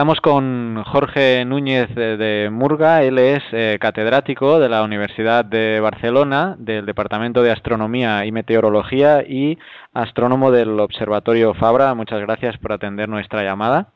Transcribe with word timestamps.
Estamos 0.00 0.22
con 0.22 0.82
Jorge 0.84 1.44
Núñez 1.44 1.94
de, 1.94 2.48
Murga, 2.50 3.02
él 3.02 3.18
es 3.18 3.42
eh, 3.52 3.76
catedrático 3.78 4.58
de 4.58 4.70
la 4.70 4.82
Universidad 4.82 5.44
de 5.44 5.78
Barcelona, 5.78 6.56
del 6.58 6.86
Departamento 6.86 7.42
de 7.42 7.50
Astronomía 7.50 8.24
y 8.24 8.32
Meteorología 8.32 9.22
y 9.22 9.58
astrónomo 9.92 10.52
del 10.52 10.80
Observatorio 10.80 11.52
Fabra. 11.52 11.92
Muchas 11.92 12.18
gracias 12.22 12.56
por 12.56 12.72
atender 12.72 13.10
nuestra 13.10 13.42
llamada. 13.42 13.88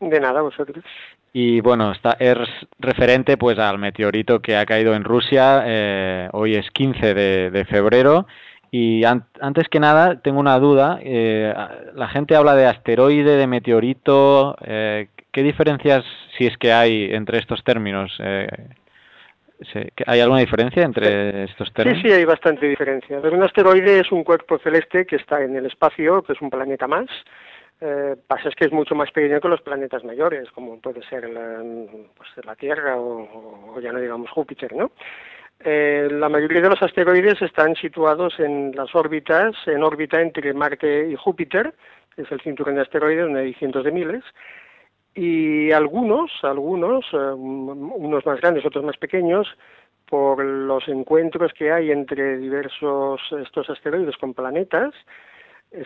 De 0.00 0.18
nada, 0.20 0.40
vosotros. 0.40 0.82
Y 1.34 1.60
bueno, 1.60 1.92
está, 1.92 2.16
es 2.18 2.38
referente 2.78 3.36
pues 3.36 3.58
al 3.58 3.78
meteorito 3.78 4.40
que 4.40 4.56
ha 4.56 4.64
caído 4.64 4.94
en 4.94 5.04
Rusia, 5.04 5.64
eh, 5.66 6.30
hoy 6.32 6.54
es 6.54 6.70
15 6.70 7.12
de 7.12 7.66
febrero 7.68 8.26
y 8.74 9.04
antes 9.04 9.68
que 9.68 9.78
nada, 9.78 10.22
tengo 10.22 10.40
una 10.40 10.58
duda. 10.58 10.98
Eh, 11.02 11.54
la 11.94 12.08
gente 12.08 12.34
habla 12.34 12.54
de 12.54 12.64
asteroide, 12.64 13.36
de 13.36 13.46
meteorito. 13.46 14.56
Eh, 14.62 15.08
¿Qué 15.32 15.42
diferencias, 15.42 16.04
si 16.36 16.46
es 16.46 16.56
que 16.58 16.72
hay, 16.72 17.08
entre 17.12 17.38
estos 17.38 17.64
términos? 17.64 18.14
Eh, 18.22 18.46
¿Hay 20.06 20.20
alguna 20.20 20.40
diferencia 20.40 20.82
entre 20.82 21.44
estos 21.44 21.72
términos? 21.72 22.02
Sí, 22.02 22.08
sí, 22.08 22.14
hay 22.14 22.24
bastante 22.24 22.66
diferencia. 22.66 23.18
un 23.18 23.42
asteroide 23.42 24.00
es 24.00 24.12
un 24.12 24.24
cuerpo 24.24 24.58
celeste 24.58 25.06
que 25.06 25.16
está 25.16 25.42
en 25.42 25.56
el 25.56 25.66
espacio, 25.66 26.22
que 26.22 26.34
es 26.34 26.42
un 26.42 26.50
planeta 26.50 26.86
más. 26.86 27.08
Eh, 27.80 28.14
pasa 28.26 28.48
es 28.48 28.54
que 28.54 28.66
es 28.66 28.72
mucho 28.72 28.94
más 28.94 29.10
pequeño 29.10 29.40
que 29.40 29.48
los 29.48 29.62
planetas 29.62 30.04
mayores, 30.04 30.50
como 30.52 30.78
puede 30.80 31.02
ser 31.08 31.28
la, 31.30 31.62
pues, 32.14 32.28
la 32.44 32.54
Tierra 32.54 32.96
o, 32.96 33.74
o, 33.74 33.80
ya 33.80 33.90
no 33.90 34.00
digamos 34.00 34.30
Júpiter, 34.30 34.72
¿no? 34.74 34.92
Eh, 35.64 36.08
la 36.10 36.28
mayoría 36.28 36.60
de 36.60 36.68
los 36.68 36.82
asteroides 36.82 37.40
están 37.40 37.74
situados 37.76 38.38
en 38.38 38.72
las 38.76 38.94
órbitas, 38.94 39.56
en 39.66 39.82
órbita 39.82 40.20
entre 40.20 40.52
Marte 40.52 41.08
y 41.08 41.16
Júpiter, 41.16 41.72
que 42.14 42.22
es 42.22 42.32
el 42.32 42.40
cinturón 42.40 42.74
de 42.74 42.82
asteroides, 42.82 43.24
donde 43.24 43.40
hay 43.40 43.54
cientos 43.54 43.84
de 43.84 43.92
miles, 43.92 44.22
y 45.14 45.70
algunos, 45.72 46.30
algunos, 46.42 47.04
eh, 47.12 47.16
unos 47.16 48.24
más 48.24 48.40
grandes, 48.40 48.64
otros 48.64 48.84
más 48.84 48.96
pequeños, 48.96 49.46
por 50.06 50.44
los 50.44 50.86
encuentros 50.88 51.52
que 51.52 51.72
hay 51.72 51.90
entre 51.90 52.36
diversos 52.36 53.20
estos 53.40 53.70
asteroides 53.70 54.16
con 54.18 54.34
planetas, 54.34 54.92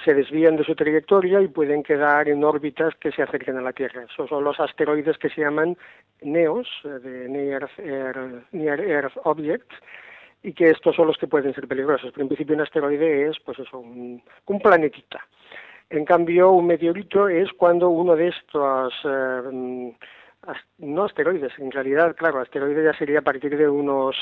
se 0.05 0.15
desvían 0.15 0.57
de 0.57 0.65
su 0.65 0.75
trayectoria 0.75 1.41
y 1.41 1.49
pueden 1.49 1.83
quedar 1.83 2.29
en 2.29 2.43
órbitas 2.43 2.95
que 2.97 3.13
se 3.13 3.23
acerquen 3.23 3.57
a 3.57 3.63
la 3.63 3.73
Tierra. 3.73 4.05
Esos 4.11 4.29
son 4.29 4.43
los 4.43 4.59
asteroides 4.59 5.17
que 5.19 5.29
se 5.29 5.43
llaman 5.43 5.77
NEOS, 6.23 6.69
eh, 6.85 6.89
de 6.89 7.29
Near 7.29 8.81
Earth, 8.81 9.17
Objects, 9.23 9.77
y 10.43 10.53
que 10.53 10.71
estos 10.71 10.97
son 10.97 11.07
los 11.07 11.17
que 11.19 11.29
pueden 11.29 11.55
ser 11.55 11.69
peligrosos. 11.69 12.11
Pero 12.13 12.23
en 12.23 12.29
principio 12.29 12.57
un 12.57 12.63
asteroide 12.63 13.29
es, 13.29 13.39
pues 13.45 13.59
eso, 13.61 13.79
un, 13.79 14.23
planetita. 14.61 15.25
En 15.89 16.05
cambio, 16.05 16.51
un 16.51 16.67
meteorito 16.67 17.29
es 17.29 17.53
cuando 17.53 17.91
uno 17.91 18.17
de 18.17 18.29
estos, 18.29 18.93
eh, 19.05 19.93
no 20.79 21.05
asteroides, 21.05 21.53
en 21.59 21.71
realidad, 21.71 22.17
claro, 22.17 22.41
asteroide 22.41 22.85
ya 22.85 22.93
sería 22.99 23.21
a 23.21 23.23
partir 23.23 23.57
de 23.57 23.69
unos, 23.69 24.17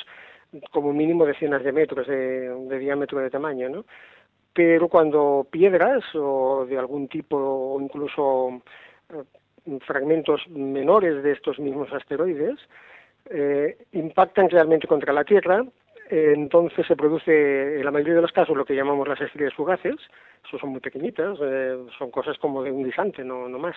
como 0.71 0.93
mínimo, 0.93 1.25
decenas 1.25 1.65
de 1.65 1.73
metros 1.73 2.07
de, 2.07 2.79
diámetro 2.79 3.21
de 3.21 3.31
tamaño, 3.31 3.69
¿no? 3.71 3.85
pero 4.53 4.89
cuando 4.89 5.47
piedras 5.51 6.05
o 6.15 6.65
de 6.67 6.79
algún 6.79 7.09
tipo 7.09 7.37
o 7.37 7.81
incluso 7.81 8.63
eh, 9.11 9.79
fragmentos 9.81 10.47
menores 10.49 11.25
de 11.25 11.33
estos 11.33 11.59
mismos 11.59 11.93
asteroides 11.93 12.59
eh, 13.31 13.77
impactan 13.93 14.49
realmente 14.49 14.87
contra 14.87 15.13
la 15.13 15.25
Tierra, 15.25 15.65
entonces 16.15 16.87
se 16.87 16.97
produce 16.97 17.77
en 17.79 17.85
la 17.85 17.91
mayoría 17.91 18.15
de 18.15 18.23
los 18.23 18.33
casos 18.33 18.57
lo 18.57 18.65
que 18.65 18.77
llamamos 18.77 19.09
las 19.09 19.21
estrellas 19.21 19.55
fugaces, 19.55 19.97
eso 20.47 20.59
son 20.59 20.71
muy 20.71 20.81
pequeñitas, 20.81 21.39
eh, 21.43 21.77
son 21.99 22.11
cosas 22.11 22.39
como 22.39 22.63
de 22.63 22.71
un 22.71 22.85
guisante, 22.85 23.25
no, 23.25 23.49
no 23.49 23.59
más. 23.59 23.77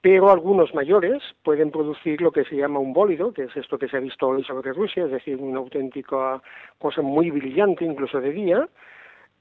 Pero 0.00 0.30
algunos 0.30 0.74
mayores 0.74 1.22
pueden 1.42 1.70
producir 1.70 2.22
lo 2.22 2.32
que 2.32 2.44
se 2.44 2.56
llama 2.56 2.78
un 2.78 2.94
bólido, 2.94 3.32
que 3.34 3.42
es 3.42 3.56
esto 3.56 3.78
que 3.78 3.88
se 3.88 3.98
ha 3.98 4.00
visto 4.00 4.28
hoy 4.28 4.42
sobre 4.44 4.72
Rusia, 4.72 5.04
es 5.04 5.10
decir, 5.10 5.36
una 5.36 5.58
auténtica 5.58 6.40
cosa 6.78 7.02
muy 7.02 7.30
brillante, 7.30 7.84
incluso 7.84 8.20
de 8.20 8.30
día, 8.30 8.68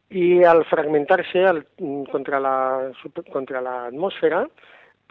y 0.09 0.44
al 0.44 0.66
fragmentarse 0.66 1.46
al, 1.46 1.66
mm, 1.78 2.03
contra, 2.06 2.40
la, 2.40 2.91
contra 3.31 3.62
la 3.62 3.85
atmósfera, 3.85 4.50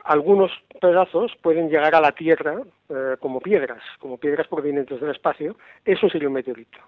algunos 0.04 0.50
pedazos 0.80 1.32
pueden 1.42 1.68
llegar 1.68 1.94
a 1.94 2.00
la 2.00 2.12
Tierra 2.12 2.60
eh, 2.90 3.16
como 3.20 3.40
piedras, 3.40 3.82
como 3.98 4.18
piedras 4.18 4.46
provenientes 4.48 5.00
del 5.00 5.10
espacio. 5.10 5.56
Eso 5.84 6.08
sería 6.08 6.28
un 6.28 6.34
meteorito. 6.34 6.78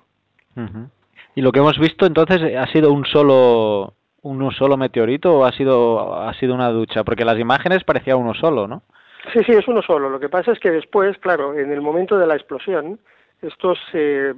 Y 1.34 1.42
lo 1.42 1.52
que 1.52 1.60
hemos 1.60 1.78
visto 1.78 2.06
entonces 2.06 2.56
ha 2.56 2.66
sido 2.66 2.92
un 2.92 3.04
solo 3.04 3.94
uno 4.22 4.50
solo 4.50 4.76
meteorito 4.76 5.38
o 5.38 5.44
ha 5.44 5.52
sido 5.52 6.22
ha 6.22 6.34
sido 6.34 6.54
una 6.54 6.70
ducha, 6.70 7.04
porque 7.04 7.24
las 7.24 7.38
imágenes 7.38 7.84
parecía 7.84 8.16
uno 8.16 8.34
solo, 8.34 8.68
¿no? 8.68 8.82
Sí, 9.32 9.40
sí, 9.44 9.52
es 9.52 9.68
uno 9.68 9.82
solo. 9.82 10.08
Lo 10.08 10.18
que 10.18 10.28
pasa 10.28 10.52
es 10.52 10.58
que 10.58 10.70
después, 10.70 11.16
claro, 11.18 11.54
en 11.54 11.70
el 11.72 11.80
momento 11.80 12.18
de 12.18 12.26
la 12.26 12.34
explosión, 12.34 12.98
estos 13.42 13.78
se 13.92 14.34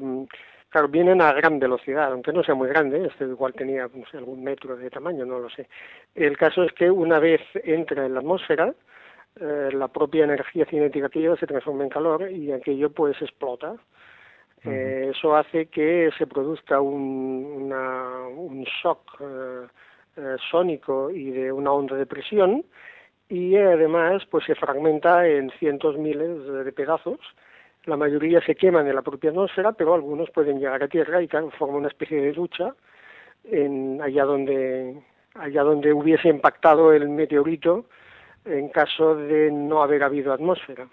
Claro, 0.72 0.88
vienen 0.88 1.20
a 1.20 1.34
gran 1.34 1.58
velocidad, 1.58 2.10
aunque 2.12 2.32
no 2.32 2.42
sea 2.42 2.54
muy 2.54 2.66
grande, 2.66 3.04
este 3.04 3.26
igual 3.26 3.52
tenía 3.52 3.90
no 3.94 4.06
sé, 4.10 4.16
algún 4.16 4.42
metro 4.42 4.74
de 4.74 4.88
tamaño, 4.88 5.26
no 5.26 5.38
lo 5.38 5.50
sé. 5.50 5.68
El 6.14 6.38
caso 6.38 6.64
es 6.64 6.72
que 6.72 6.90
una 6.90 7.18
vez 7.18 7.42
entra 7.62 8.06
en 8.06 8.14
la 8.14 8.20
atmósfera, 8.20 8.72
eh, 9.38 9.68
la 9.70 9.88
propia 9.88 10.24
energía 10.24 10.64
cinética 10.64 11.10
que 11.10 11.20
lleva 11.20 11.36
se 11.36 11.46
transforma 11.46 11.84
en 11.84 11.90
calor 11.90 12.30
y 12.30 12.52
aquello 12.52 12.90
pues 12.90 13.20
explota. 13.20 13.74
Eh, 14.64 15.10
eso 15.14 15.34
hace 15.34 15.66
que 15.66 16.10
se 16.16 16.26
produzca 16.26 16.80
un, 16.80 17.72
un 17.72 18.64
shock 18.64 19.20
eh, 19.20 20.36
sónico 20.50 21.10
y 21.10 21.30
de 21.30 21.50
una 21.50 21.72
onda 21.72 21.96
de 21.96 22.06
presión 22.06 22.64
y 23.28 23.56
además 23.56 24.24
pues 24.30 24.44
se 24.44 24.54
fragmenta 24.54 25.26
en 25.26 25.50
cientos 25.58 25.98
miles 25.98 26.46
de 26.46 26.72
pedazos 26.72 27.18
la 27.84 27.96
mayoría 27.96 28.40
se 28.40 28.54
queman 28.54 28.86
en 28.86 28.94
la 28.94 29.02
propia 29.02 29.30
atmósfera, 29.30 29.72
pero 29.72 29.94
algunos 29.94 30.30
pueden 30.30 30.58
llegar 30.58 30.82
a 30.82 30.88
tierra 30.88 31.20
y 31.20 31.26
claro, 31.26 31.50
forma 31.50 31.78
una 31.78 31.88
especie 31.88 32.20
de 32.20 32.32
ducha 32.32 32.74
en 33.44 34.00
allá 34.00 34.24
donde 34.24 35.02
allá 35.34 35.62
donde 35.62 35.92
hubiese 35.92 36.28
impactado 36.28 36.92
el 36.92 37.08
meteorito 37.08 37.86
en 38.44 38.68
caso 38.68 39.16
de 39.16 39.50
no 39.50 39.82
haber 39.82 40.02
habido 40.02 40.32
atmósfera. 40.32 40.86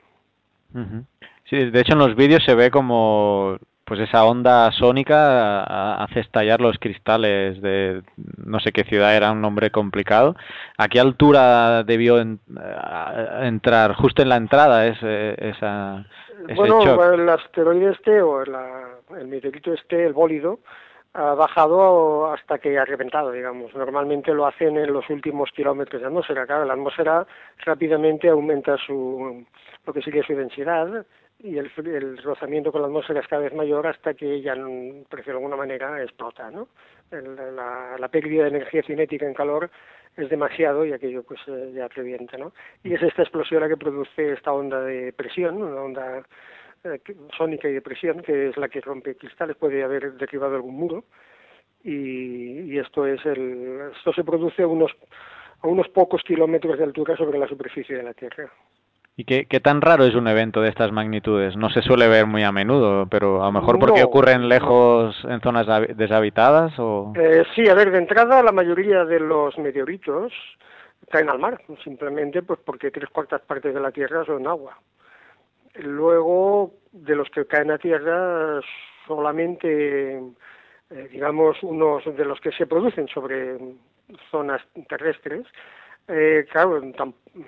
Sí, 1.50 1.72
de 1.72 1.80
hecho 1.80 1.94
en 1.94 2.00
los 2.00 2.16
vídeos 2.16 2.44
se 2.46 2.56
ve 2.56 2.70
como 2.70 3.58
pues 3.86 4.02
esa 4.02 4.24
onda 4.24 4.72
sónica 4.72 5.64
hace 6.04 6.20
estallar 6.20 6.62
los 6.62 6.78
cristales 6.78 7.60
de 7.60 8.04
no 8.38 8.60
sé 8.60 8.72
qué 8.72 8.84
ciudad 8.84 9.16
era 9.16 9.32
un 9.32 9.42
nombre 9.42 9.72
complicado. 9.72 10.36
¿A 10.78 10.88
qué 10.88 11.00
altura 11.00 11.84
debió 11.84 12.20
entrar? 12.20 13.96
Justo 13.96 14.22
en 14.22 14.30
la 14.30 14.38
entrada 14.38 14.86
es, 14.86 14.98
eh, 15.02 15.36
esa 15.40 16.06
bueno, 16.56 17.14
el 17.14 17.28
asteroide 17.30 17.92
este 17.92 18.22
o 18.22 18.44
el 18.44 19.28
meteorito 19.28 19.74
este, 19.74 20.06
el 20.06 20.14
bólido, 20.14 20.60
ha 21.14 21.34
bajado 21.34 22.32
hasta 22.32 22.60
que 22.60 22.78
ha 22.78 22.86
reventado, 22.86 23.32
digamos. 23.32 23.74
Normalmente 23.74 24.34
lo 24.34 24.46
hacen 24.46 24.78
en 24.78 24.94
los 24.94 25.10
últimos 25.10 25.52
kilómetros 25.52 26.02
de 26.02 26.08
atmósfera. 26.08 26.46
Claro, 26.46 26.66
la 26.66 26.74
atmósfera 26.74 27.26
rápidamente 27.66 28.30
aumenta 28.30 28.78
su, 28.78 29.44
lo 29.90 29.94
que 29.94 30.04
sigue 30.04 30.22
su 30.22 30.36
densidad 30.36 31.04
y 31.40 31.58
el, 31.58 32.18
rozamiento 32.22 32.72
con 32.72 32.82
la 32.82 32.88
atmósfera 32.88 33.22
es 33.22 33.28
cada 33.28 33.42
vez 33.42 33.56
mayor 33.56 33.88
hasta 33.88 34.14
que 34.14 34.40
ya, 34.40 34.54
por 34.54 35.26
de 35.26 35.32
alguna 35.32 35.56
manera, 35.56 36.04
explota, 36.04 36.52
¿no? 36.52 36.68
la, 37.10 38.08
pérdida 38.10 38.44
de 38.44 38.50
energía 38.50 38.84
cinética 38.84 39.26
en 39.26 39.34
calor 39.34 39.72
es 40.16 40.30
demasiado 40.30 40.86
y 40.86 40.94
aquello 40.94 41.24
pues 41.24 41.40
eh, 41.48 41.72
ya 41.74 41.88
revienta, 41.88 42.38
¿no? 42.38 42.52
Y 42.84 42.94
es 42.94 43.02
esta 43.02 43.24
explosión 43.24 43.62
la 43.62 43.68
que 43.68 43.78
produce 43.78 44.34
esta 44.34 44.54
onda 44.54 44.80
de 44.82 45.12
presión, 45.12 45.60
una 45.60 45.82
onda 45.82 46.24
eh, 46.84 47.00
sónica 47.36 47.68
y 47.68 47.74
de 47.74 47.82
presión, 47.82 48.22
que 48.22 48.50
es 48.50 48.58
la 48.58 48.70
que 48.70 48.82
rompe 48.82 49.16
cristales, 49.16 49.56
puede 49.58 49.84
haber 49.84 50.14
derribado 50.14 50.56
algún 50.56 50.76
muro, 50.76 51.06
y, 51.84 52.78
esto 52.78 53.08
es 53.08 53.26
el, 53.26 53.92
esto 53.96 54.14
se 54.14 54.24
produce 54.24 54.62
a 54.62 54.68
unos, 54.68 54.92
a 55.62 55.68
unos 55.68 55.88
pocos 55.90 56.22
kilómetros 56.24 56.78
de 56.78 56.84
altura 56.84 57.16
sobre 57.18 57.40
la 57.40 57.48
superficie 57.48 57.98
de 57.98 58.04
la 58.04 58.14
Tierra. 58.14 58.52
¿Y 59.20 59.26
qué, 59.26 59.48
qué, 59.48 59.60
tan 59.60 59.82
raro 59.82 60.06
es 60.06 60.16
un 60.16 60.30
evento 60.30 60.62
de 60.62 60.70
estas 60.70 60.94
magnitudes? 60.94 61.58
No 61.58 61.70
se 61.70 61.82
suele 61.82 62.08
ver 62.08 62.26
muy 62.26 62.44
a 62.44 62.54
menudo, 62.54 63.06
pero 63.08 63.44
a 63.44 63.48
lo 63.48 63.52
mejor 63.52 63.78
porque 63.78 64.02
ocurren 64.02 64.48
lejos 64.48 65.14
en 65.26 65.42
zonas 65.42 65.68
deshabitadas 65.94 66.72
o... 66.80 67.12
Eh, 67.18 67.44
sí, 67.54 67.68
a 67.68 67.74
ver, 67.74 67.92
de 67.92 67.98
entrada 67.98 68.42
la 68.42 68.54
mayoría 68.54 69.04
de 69.04 69.20
los 69.20 69.58
meteoritos 69.58 70.32
caen 71.12 71.30
al 71.30 71.38
mar, 71.38 71.62
simplemente 71.84 72.44
pues 72.44 72.62
porque 72.64 72.92
tres 72.92 73.10
cuartas 73.10 73.42
partes 73.42 73.74
de 73.74 73.82
la 73.82 73.92
Tierra 73.92 74.24
son 74.24 74.48
agua. 74.48 74.80
Luego, 75.76 76.76
de 76.94 77.18
los 77.18 77.30
que 77.30 77.46
caen 77.46 77.72
a 77.72 77.78
tierra, 77.78 78.62
solamente, 79.06 80.20
eh, 80.92 81.10
digamos, 81.12 81.62
unos 81.64 82.06
de 82.06 82.24
los 82.24 82.40
que 82.40 82.54
se 82.54 82.68
producen 82.68 83.10
sobre 83.10 83.58
zonas 84.32 84.62
terrestres, 84.88 85.46
eh, 86.10 86.46
claro, 86.52 86.82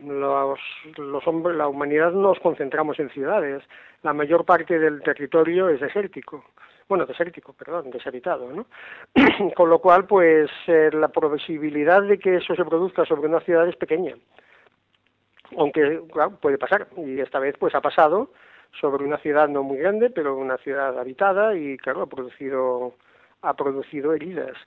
los, 0.06 0.60
los 0.98 1.28
hombres, 1.28 1.58
la 1.58 1.68
humanidad 1.68 2.12
nos 2.12 2.40
concentramos 2.40 3.00
en 3.00 3.10
ciudades. 3.10 3.63
La 4.04 4.13
mayor 4.13 4.46
parte 4.46 4.78
del 4.78 5.02
territorio 5.02 5.69
es 5.69 5.80
desértico. 5.80 6.46
Bueno, 6.88 7.06
desértico, 7.06 7.54
perdón, 7.54 7.90
deshabitado, 7.90 8.52
¿no? 8.52 8.66
Con 9.56 9.69
lo 9.69 9.80
cual, 9.80 10.06
pues, 10.06 10.52
eh, 10.68 10.90
la 10.94 11.08
posibilidad 11.08 12.02
de 12.02 12.19
que 12.19 12.36
eso 12.36 12.56
se 12.56 12.66
produzca 12.66 13.06
sobre 13.06 13.28
una 13.30 13.40
ciudad 13.40 13.68
es 13.68 13.75
pequeña. 13.78 14.16
Aunque, 15.57 16.02
puede 16.42 16.57
pasar. 16.57 16.88
Y 16.98 17.19
esta 17.19 17.40
vez, 17.40 17.56
pues, 17.57 17.74
ha 17.75 17.81
pasado 17.81 18.31
sobre 18.80 19.04
una 19.04 19.18
ciudad 19.18 19.48
no 19.50 19.64
muy 19.64 19.78
grande, 19.78 20.10
pero 20.10 20.36
una 20.36 20.57
ciudad 20.57 21.00
habitada 21.00 21.56
y, 21.56 21.78
claro, 21.78 22.04
ha 22.04 22.07
producido, 22.07 22.94
ha 23.42 23.54
producido 23.56 24.14
heridas. 24.14 24.57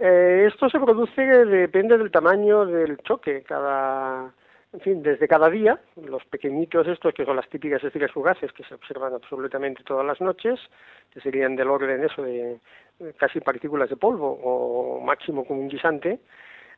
Eh, 0.00 0.46
esto 0.48 0.68
se 0.68 0.80
produce, 0.80 1.22
depende 1.22 1.96
del 1.96 2.10
tamaño 2.10 2.66
del 2.66 2.98
choque, 2.98 3.42
cada, 3.42 4.32
en 4.72 4.80
fin, 4.80 5.02
desde 5.02 5.28
cada 5.28 5.48
día, 5.48 5.80
los 5.96 6.24
pequeñitos 6.24 6.88
estos 6.88 7.14
que 7.14 7.24
son 7.24 7.36
las 7.36 7.48
típicas 7.48 7.82
estrellas 7.84 8.10
fugaces 8.10 8.52
que 8.52 8.64
se 8.64 8.74
observan 8.74 9.14
absolutamente 9.14 9.84
todas 9.84 10.04
las 10.04 10.20
noches, 10.20 10.58
que 11.12 11.20
serían 11.20 11.54
del 11.54 11.70
orden 11.70 12.02
eso 12.02 12.22
de 12.22 12.58
casi 13.16 13.40
partículas 13.40 13.88
de 13.88 13.96
polvo 13.96 14.38
o 14.42 15.00
máximo 15.00 15.44
como 15.44 15.60
un 15.60 15.68
guisante, 15.68 16.18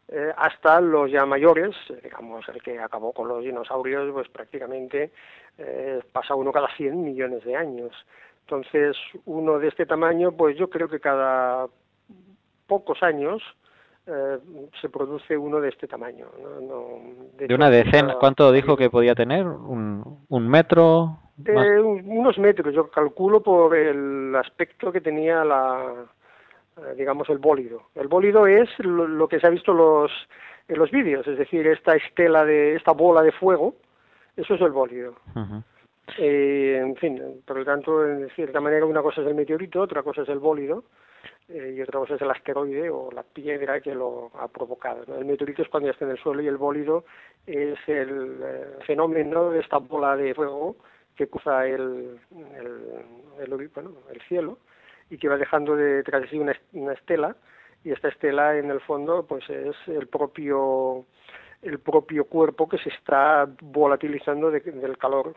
eh, 0.08 0.32
hasta 0.36 0.80
los 0.80 1.10
ya 1.10 1.26
mayores, 1.26 1.74
digamos, 2.02 2.46
el 2.48 2.62
que 2.62 2.78
acabó 2.78 3.12
con 3.12 3.28
los 3.28 3.42
dinosaurios, 3.42 4.12
pues 4.12 4.28
prácticamente 4.28 5.10
eh, 5.58 6.00
pasa 6.12 6.34
uno 6.34 6.52
cada 6.52 6.68
100 6.76 7.02
millones 7.02 7.44
de 7.44 7.56
años. 7.56 7.92
Entonces, 8.42 8.96
uno 9.24 9.58
de 9.58 9.68
este 9.68 9.86
tamaño, 9.86 10.32
pues 10.32 10.56
yo 10.56 10.70
creo 10.70 10.88
que 10.88 11.00
cada 11.00 11.66
pocos 12.66 13.02
años 13.02 13.42
eh, 14.08 14.38
se 14.80 14.88
produce 14.88 15.36
uno 15.36 15.60
de 15.60 15.68
este 15.68 15.88
tamaño. 15.88 16.26
de, 17.36 17.52
una 17.54 17.68
decena, 17.68 18.14
¿cuánto 18.20 18.52
dijo 18.52 18.76
que 18.76 18.88
podía 18.88 19.16
tener? 19.16 19.44
¿Un, 19.44 20.24
un 20.28 20.48
metro? 20.48 21.18
Eh, 21.44 21.80
unos 21.80 22.38
metros, 22.38 22.72
yo 22.72 22.88
calculo 22.88 23.42
por 23.42 23.76
el 23.76 24.34
aspecto 24.36 24.92
que 24.92 25.00
tenía 25.00 25.44
la, 25.44 26.06
eh, 26.76 26.94
digamos, 26.96 27.28
el 27.30 27.38
bólido. 27.38 27.82
El 27.96 28.06
bólido 28.06 28.46
es 28.46 28.68
lo, 28.78 29.26
que 29.26 29.40
se 29.40 29.48
ha 29.48 29.50
visto 29.50 29.74
los, 29.74 30.12
en 30.68 30.78
los 30.78 30.92
vídeos, 30.92 31.26
es 31.26 31.36
decir, 31.36 31.66
esta 31.66 31.96
estela 31.96 32.44
de, 32.44 32.76
esta 32.76 32.92
bola 32.92 33.22
de 33.22 33.32
fuego, 33.32 33.74
eso 34.36 34.54
es 34.54 34.60
el 34.60 34.70
bólido. 34.70 35.14
en 36.16 36.94
fin, 36.94 37.42
por 37.44 37.58
lo 37.58 37.64
tanto, 37.64 38.02
de 38.02 38.30
cierta 38.30 38.60
manera, 38.60 38.86
una 38.86 39.02
cosa 39.02 39.20
es 39.22 39.26
el 39.26 39.34
meteorito, 39.34 39.80
otra 39.80 40.04
cosa 40.04 40.22
es 40.22 40.28
el 40.28 40.38
bólido, 40.38 40.84
eh, 41.48 41.74
y 41.76 41.80
otra 41.82 42.00
cosa 42.00 42.14
es 42.16 42.22
el 42.22 42.30
asteroide 42.30 42.90
o 42.90 43.10
la 43.12 43.22
piedra 43.22 43.80
que 43.80 43.94
lo 43.94 44.30
ha 44.34 44.48
provocado. 44.48 45.16
El 45.16 45.24
meteorito 45.24 45.62
es 45.62 45.68
cuando 45.68 45.86
ya 45.86 45.92
está 45.92 46.04
en 46.04 46.12
el 46.12 46.18
suelo 46.18 46.42
y 46.42 46.48
el 46.48 46.56
bólido 46.56 47.04
es 47.46 47.78
el 47.86 48.40
eh, 48.42 48.66
fenómeno 48.86 49.50
de 49.50 49.60
esta 49.60 49.78
bola 49.78 50.16
de 50.16 50.34
fuego 50.34 50.76
que 51.14 51.28
cruza 51.28 51.66
el, 51.66 52.18
el, 52.56 53.04
el 53.38 54.22
cielo 54.28 54.58
y 55.08 55.18
que 55.18 55.28
va 55.28 55.36
dejando 55.36 55.76
detrás 55.76 56.22
de 56.22 56.28
sí 56.28 56.38
una, 56.38 56.54
una 56.72 56.92
estela 56.92 57.36
y 57.84 57.92
esta 57.92 58.08
estela 58.08 58.58
en 58.58 58.70
el 58.70 58.80
fondo 58.80 59.24
pues 59.24 59.48
es 59.48 59.76
el 59.86 60.08
propio 60.08 61.06
el 61.62 61.78
propio 61.78 62.24
cuerpo 62.24 62.68
que 62.68 62.78
se 62.78 62.90
está 62.90 63.48
volatilizando 63.60 64.50
del 64.50 64.98
calor 64.98 65.36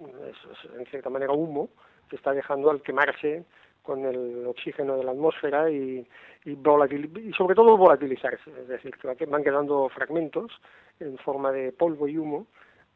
es, 0.00 0.70
en 0.78 0.86
cierta 0.86 1.10
manera 1.10 1.32
humo 1.32 1.68
que 2.08 2.16
está 2.16 2.32
dejando 2.32 2.70
al 2.70 2.82
quemarse 2.82 3.44
con 3.82 4.04
el 4.04 4.46
oxígeno 4.46 4.96
de 4.96 5.04
la 5.04 5.12
atmósfera 5.12 5.70
y, 5.70 6.06
y, 6.44 6.52
y 6.52 7.32
sobre 7.32 7.54
todo 7.54 7.76
volatilizarse, 7.76 8.50
es 8.60 8.68
decir, 8.68 8.94
que 8.96 9.26
van 9.26 9.42
quedando 9.42 9.88
fragmentos 9.88 10.52
en 11.00 11.16
forma 11.18 11.52
de 11.52 11.72
polvo 11.72 12.06
y 12.08 12.18
humo 12.18 12.46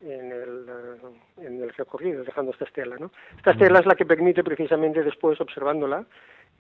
en 0.03 0.33
el, 0.33 0.67
eh, 0.69 1.47
en 1.47 1.63
el 1.63 1.71
recorrido, 1.73 2.25
dejando 2.25 2.53
esta 2.53 2.65
estela. 2.65 2.97
¿no? 2.99 3.11
Esta 3.37 3.53
estela 3.53 3.79
es 3.81 3.87
la 3.87 3.95
que 3.95 4.07
permite 4.07 4.43
precisamente 4.43 5.03
después, 5.03 5.41
observándola 5.41 6.05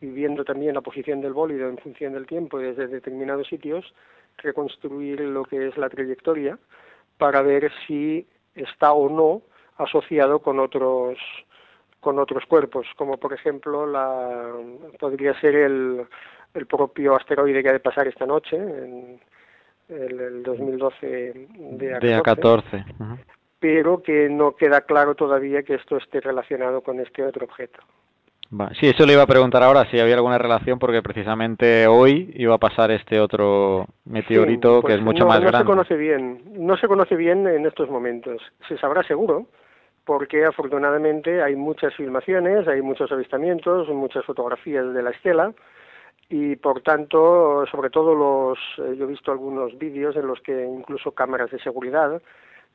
y 0.01 0.07
viendo 0.07 0.45
también 0.45 0.75
la 0.75 0.81
posición 0.81 1.21
del 1.21 1.33
bólido 1.33 1.69
en 1.69 1.79
función 1.79 2.13
del 2.13 2.27
tiempo 2.27 2.61
y 2.61 2.65
desde 2.65 2.89
determinados 2.89 3.47
sitios, 3.49 3.95
reconstruir 4.39 5.21
lo 5.21 5.45
que 5.45 5.69
es 5.69 5.77
la 5.77 5.89
trayectoria 5.89 6.59
para 7.19 7.43
ver 7.43 7.71
si 7.87 8.27
está 8.55 8.93
o 8.93 9.09
no 9.09 9.43
asociado 9.77 10.41
con 10.41 10.59
otros 10.59 11.19
con 12.03 12.19
otros 12.19 12.45
cuerpos, 12.47 12.87
como 12.97 13.17
por 13.17 13.33
ejemplo 13.33 13.87
la, 13.87 14.53
podría 14.99 15.39
ser 15.41 15.55
el, 15.55 16.05
el 16.53 16.67
propio 16.67 17.15
asteroide 17.15 17.63
que 17.63 17.69
ha 17.69 17.75
de 17.75 17.81
pasar 17.81 18.09
esta 18.09 18.27
noche, 18.27 18.57
en 18.57 19.21
el, 19.89 20.43
2012 20.43 21.07
de 21.57 21.97
A14, 21.97 22.85
pero 23.61 24.03
que 24.03 24.29
no 24.29 24.57
queda 24.57 24.81
claro 24.81 25.15
todavía 25.15 25.63
que 25.63 25.75
esto 25.75 25.97
esté 25.97 26.21
relacionado 26.21 26.81
con 26.81 26.99
este 26.99 27.23
otro 27.25 27.45
objeto. 27.45 27.81
Sí, 28.79 28.89
eso 28.89 29.07
le 29.07 29.15
iba 29.15 29.23
a 29.23 29.27
preguntar 29.27 29.63
ahora 29.63 29.89
si 29.91 29.99
había 29.99 30.17
alguna 30.17 30.37
relación, 30.39 30.79
porque 30.79 31.01
precisamente 31.03 31.87
hoy 31.87 32.33
iba 32.35 32.57
a 32.57 32.59
pasar 32.59 32.91
este 32.91 33.19
otro 33.19 33.87
meteorito 34.05 34.81
que 34.81 34.89
pues 34.89 34.95
es 34.97 35.03
mucho 35.03 35.25
más 35.25 35.41
grande. 35.41 35.53
No 35.53 35.59
se 35.59 35.65
conoce 35.65 35.97
bien, 35.97 36.43
no 36.59 36.77
se 36.77 36.89
conoce 36.89 37.17
bien 37.17 37.47
en 37.47 37.65
estos 37.65 37.89
momentos. 37.89 38.43
Se 38.69 38.77
sabrá 38.77 39.05
seguro, 39.05 39.47
porque 40.05 40.45
afortunadamente 40.45 41.43
hay 41.43 41.55
muchas 41.57 41.95
filmaciones, 41.95 42.67
hay 42.67 42.83
muchos 42.83 43.11
avistamientos, 43.13 43.89
muchas 43.89 44.25
fotografías 44.25 44.93
de 44.93 45.03
la 45.03 45.11
estela 45.11 45.53
y 46.29 46.57
por 46.57 46.81
tanto, 46.81 47.65
sobre 47.71 47.91
todo 47.91 48.15
los, 48.15 48.59
eh, 48.79 48.97
yo 48.97 49.05
he 49.05 49.09
visto 49.09 49.31
algunos 49.31 49.77
vídeos 49.79 50.17
en 50.17 50.27
los 50.27 50.41
que 50.41 50.65
incluso 50.65 51.13
cámaras 51.13 51.51
de 51.51 51.59
seguridad 51.61 52.23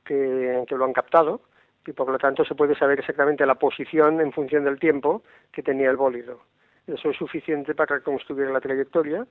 que, 0.06 0.64
que 0.68 0.76
lo 0.76 0.86
han 0.86 0.94
captado 0.94 1.42
y 1.86 1.94
por 1.94 2.10
lo 2.10 2.18
tanto 2.18 2.46
se 2.46 2.56
puede 2.56 2.76
saber 2.76 3.00
exactamente 3.00 3.46
la 3.46 3.56
posición 3.56 4.22
en 4.22 4.32
función 4.32 4.64
del 4.64 4.80
tiempo 4.80 5.24
que 5.52 5.64
tenía 5.64 5.90
el 5.90 5.98
bólido. 5.98 6.42
Eso 6.86 7.10
es 7.10 7.18
suficiente 7.18 7.76
para 7.76 7.96
reconstruir 7.96 8.50
la 8.50 8.62
trayectoria 8.62 9.26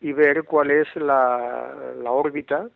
y 0.00 0.12
ver 0.12 0.44
cuál 0.44 0.70
es 0.70 0.94
la, 0.96 1.74
la 2.02 2.10
órbita 2.10 2.68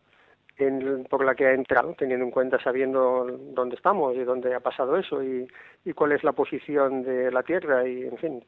por 1.11 1.25
la 1.25 1.35
que 1.35 1.47
ha 1.47 1.53
entrado, 1.53 1.95
teniendo 1.99 2.25
en 2.25 2.31
cuenta, 2.31 2.59
sabiendo 2.63 3.27
dónde 3.53 3.77
estamos 3.77 4.17
y 4.17 4.25
dónde 4.25 4.55
ha 4.55 4.61
pasado 4.61 4.97
eso 4.97 5.23
y, 5.23 5.47
cuál 5.95 6.13
es 6.13 6.25
la 6.25 6.33
posición 6.33 7.03
de 7.03 7.31
la 7.31 7.43
Tierra. 7.43 7.87
Y, 7.87 8.05
en 8.05 8.17
fin, 8.17 8.45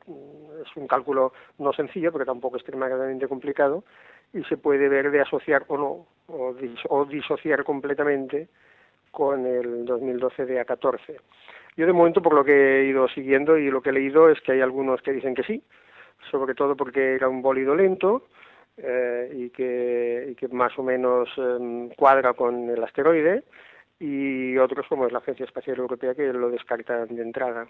es 0.62 0.76
un 0.76 0.86
cálculo 0.86 1.32
no 1.58 1.72
sencillo, 1.72 2.10
pero 2.12 2.24
tampoco 2.24 2.56
extremadamente 2.56 3.28
complicado 3.28 3.84
y 4.32 4.42
se 4.44 4.56
puede 4.56 4.88
ver 4.88 5.10
de 5.10 5.20
asociar 5.20 5.64
o 5.68 5.76
no, 5.76 6.06
o, 6.26 6.54
o 6.88 7.04
disociar 7.04 7.64
completamente 7.64 8.48
con 9.10 9.46
el 9.46 9.84
2012 9.84 10.46
de 10.46 10.64
A14. 10.64 11.16
Yo, 11.76 11.86
de 11.86 11.92
momento, 11.92 12.22
por 12.22 12.34
lo 12.34 12.44
que 12.44 12.80
he 12.80 12.84
ido 12.86 13.08
siguiendo 13.08 13.56
y 13.56 13.70
lo 13.70 13.82
que 13.82 13.90
he 13.90 13.92
leído, 13.92 14.30
es 14.30 14.40
que 14.40 14.52
hay 14.52 14.60
algunos 14.60 15.00
que 15.02 15.12
dicen 15.12 15.34
que 15.34 15.44
sí, 15.44 15.62
sobre 16.30 16.54
todo 16.54 16.76
porque 16.76 17.14
era 17.14 17.28
un 17.28 17.42
bólido 17.42 17.74
lento 17.74 18.24
eh, 18.82 19.30
y, 19.34 19.50
que, 19.50 20.28
y 20.30 20.34
que 20.34 20.48
más 20.48 20.78
o 20.78 20.82
menos 20.82 21.28
em, 21.36 21.88
cuadra 21.90 22.34
con 22.34 22.70
el 22.70 22.82
asteroide 22.82 23.42
y 23.98 24.56
otros 24.58 24.86
como 24.88 25.06
es 25.06 25.12
la 25.12 25.18
Agencia 25.18 25.44
Espacial 25.44 25.78
Europea 25.78 26.14
que 26.14 26.32
lo 26.32 26.50
descartan 26.50 27.08
de 27.08 27.22
entrada. 27.22 27.66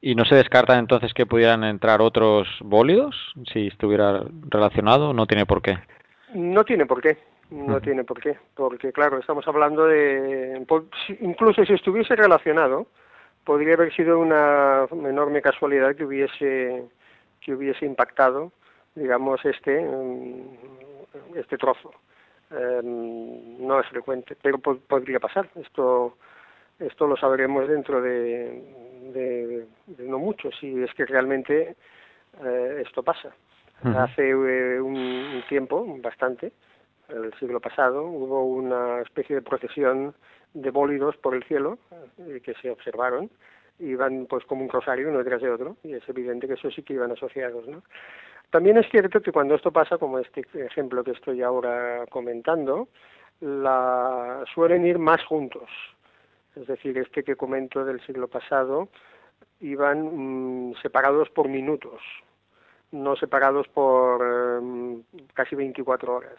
¿Y 0.00 0.14
no 0.14 0.24
se 0.24 0.34
descarta 0.34 0.78
entonces 0.78 1.12
que 1.12 1.26
pudieran 1.26 1.62
entrar 1.62 2.00
otros 2.00 2.48
bólidos 2.60 3.14
si 3.52 3.68
estuviera 3.68 4.24
relacionado? 4.48 5.12
¿No 5.12 5.26
tiene 5.26 5.46
por 5.46 5.62
qué? 5.62 5.78
No 6.34 6.64
tiene 6.64 6.86
por 6.86 7.02
qué, 7.02 7.18
no 7.50 7.80
tiene 7.80 8.04
por 8.04 8.20
qué, 8.20 8.36
porque 8.54 8.92
claro, 8.92 9.18
estamos 9.18 9.46
hablando 9.46 9.86
de, 9.86 10.64
incluso 11.20 11.64
si 11.64 11.72
estuviese 11.74 12.16
relacionado, 12.16 12.86
podría 13.44 13.74
haber 13.74 13.94
sido 13.94 14.18
una 14.18 14.86
enorme 14.90 15.42
casualidad 15.42 15.94
que 15.94 16.04
hubiese 16.04 16.84
que 17.40 17.54
hubiese 17.54 17.86
impactado 17.86 18.52
digamos, 18.94 19.44
este, 19.44 19.80
mm, 19.80 21.36
este 21.36 21.56
trozo. 21.58 21.92
Em, 22.50 23.64
no 23.66 23.80
es 23.80 23.86
frecuente, 23.88 24.36
pero 24.40 24.58
podría 24.58 25.20
pasar. 25.20 25.48
Esto, 25.54 26.16
esto 26.78 27.06
lo 27.06 27.16
sabremos 27.16 27.68
dentro 27.68 28.02
de, 28.02 28.62
de, 29.12 29.66
no 29.98 30.18
mucho, 30.18 30.50
si 30.52 30.82
es 30.82 30.92
que 30.94 31.06
realmente 31.06 31.76
eh, 32.44 32.82
esto 32.84 33.02
pasa. 33.02 33.32
Hace 33.82 34.28
eh, 34.28 34.80
un 34.80 35.42
tiempo, 35.48 35.86
bastante, 36.02 36.52
el 37.08 37.32
siglo 37.38 37.60
pasado, 37.60 38.04
hubo 38.04 38.44
una 38.44 39.00
especie 39.00 39.36
de 39.36 39.42
procesión 39.42 40.14
de 40.52 40.70
bólidos 40.70 41.16
por 41.16 41.34
el 41.34 41.44
cielo 41.44 41.78
eh, 42.18 42.40
que 42.44 42.52
se 42.54 42.70
observaron, 42.70 43.30
iban 43.78 44.26
pues 44.26 44.44
como 44.44 44.62
un 44.62 44.68
rosario 44.68 45.08
uno 45.08 45.18
detrás 45.18 45.40
de 45.40 45.50
otro, 45.50 45.76
y 45.82 45.94
es 45.94 46.06
evidente 46.08 46.46
que 46.46 46.54
eso 46.54 46.70
sí 46.70 46.82
que 46.82 46.92
iban 46.92 47.12
asociados, 47.12 47.66
¿no? 47.68 47.82
También 48.50 48.78
es 48.78 48.88
cierto 48.90 49.20
que 49.20 49.32
cuando 49.32 49.54
esto 49.54 49.70
pasa, 49.70 49.96
como 49.96 50.18
este 50.18 50.44
ejemplo 50.54 51.04
que 51.04 51.12
estoy 51.12 51.42
ahora 51.42 52.04
comentando, 52.10 52.88
suelen 53.40 54.86
ir 54.86 54.98
más 54.98 55.24
juntos. 55.24 55.68
Es 56.56 56.66
decir, 56.66 56.98
este 56.98 57.22
que 57.22 57.36
comento 57.36 57.84
del 57.84 58.04
siglo 58.04 58.28
pasado 58.28 58.88
iban 59.60 60.70
mm, 60.70 60.74
separados 60.82 61.30
por 61.30 61.48
minutos, 61.48 62.00
no 62.90 63.14
separados 63.16 63.68
por 63.68 64.20
em, 64.22 65.02
casi 65.32 65.54
24 65.54 66.16
horas. 66.16 66.36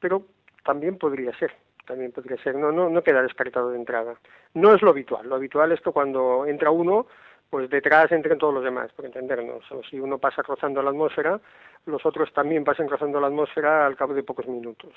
Pero 0.00 0.24
también 0.64 0.96
podría 0.96 1.36
ser, 1.38 1.52
también 1.86 2.12
podría 2.12 2.42
ser, 2.42 2.56
no, 2.56 2.72
no, 2.72 2.88
no 2.88 3.02
queda 3.02 3.22
descartado 3.22 3.70
de 3.70 3.76
entrada. 3.76 4.14
No 4.54 4.74
es 4.74 4.80
lo 4.80 4.90
habitual, 4.90 5.28
lo 5.28 5.34
habitual 5.34 5.70
es 5.72 5.80
que 5.80 5.92
cuando 5.92 6.46
entra 6.46 6.70
uno, 6.70 7.06
pues 7.52 7.68
detrás 7.68 8.10
entren 8.10 8.38
todos 8.38 8.54
los 8.54 8.64
demás, 8.64 8.90
por 8.96 9.04
entendernos. 9.04 9.62
O 9.72 9.82
si 9.82 10.00
uno 10.00 10.16
pasa 10.16 10.40
rozando 10.40 10.82
la 10.82 10.88
atmósfera, 10.88 11.38
los 11.84 12.04
otros 12.06 12.32
también 12.32 12.64
pasen 12.64 12.88
rozando 12.88 13.20
la 13.20 13.26
atmósfera 13.26 13.84
al 13.84 13.94
cabo 13.94 14.14
de 14.14 14.22
pocos 14.22 14.46
minutos. 14.48 14.88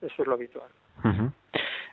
Eso 0.00 0.22
es 0.22 0.26
lo 0.26 0.32
habitual. 0.32 0.70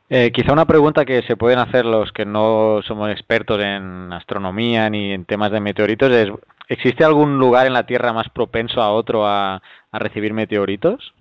Eh, 0.07 0.31
quizá 0.31 0.53
una 0.53 0.63
pregunta 0.63 1.03
que 1.03 1.23
se 1.23 1.35
pueden 1.35 1.59
hacer 1.59 1.83
los 1.83 2.13
que 2.13 2.25
no 2.25 2.79
somos 2.83 3.11
expertos 3.11 3.59
en 3.59 4.13
astronomía 4.13 4.89
ni 4.89 5.11
en 5.11 5.25
temas 5.25 5.51
de 5.51 5.59
meteoritos 5.59 6.09
es, 6.11 6.29
¿existe 6.69 7.03
algún 7.03 7.37
lugar 7.37 7.67
en 7.67 7.73
la 7.73 7.85
Tierra 7.85 8.13
más 8.13 8.29
propenso 8.29 8.81
a 8.81 8.93
otro 8.93 9.27
a, 9.27 9.61
recibir 9.91 10.33
meteoritos? 10.33 11.13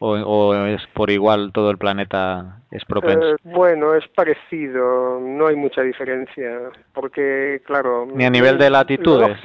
O, 0.00 0.54
es 0.66 0.86
por 0.94 1.10
igual 1.10 1.50
todo 1.52 1.72
el 1.72 1.78
planeta 1.78 2.62
es 2.70 2.84
propenso? 2.84 3.32
Eh, 3.32 3.36
bueno, 3.42 3.94
es 3.94 4.06
parecido, 4.08 5.18
no 5.20 5.48
hay 5.48 5.56
mucha 5.56 5.82
diferencia, 5.82 6.70
porque 6.94 7.60
claro... 7.64 8.06
Ni 8.06 8.24
a 8.24 8.30
nivel 8.30 8.58
de 8.58 8.70
latitudes. 8.70 9.38